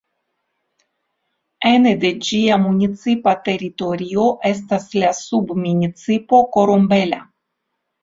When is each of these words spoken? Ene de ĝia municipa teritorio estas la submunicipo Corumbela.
Ene 1.71 1.91
de 2.05 2.11
ĝia 2.29 2.57
municipa 2.65 3.35
teritorio 3.51 4.27
estas 4.55 4.91
la 5.05 5.15
submunicipo 5.23 6.45
Corumbela. 6.59 7.27